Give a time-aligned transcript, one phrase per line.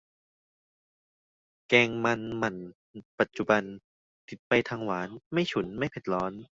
[1.69, 2.55] แกงมันหมั่น
[3.19, 3.63] ปัจจุบัน
[4.27, 6.33] ติดไปทางหวาน ไม่ฉุน ไม่เผ็ดร้อน